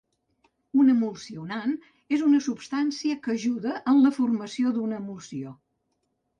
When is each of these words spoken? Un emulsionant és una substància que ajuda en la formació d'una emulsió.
Un 0.83 0.87
emulsionant 0.93 1.75
és 2.17 2.23
una 2.29 2.41
substància 2.47 3.19
que 3.27 3.37
ajuda 3.37 3.77
en 3.95 4.03
la 4.09 4.15
formació 4.19 4.77
d'una 4.81 5.01
emulsió. 5.07 5.57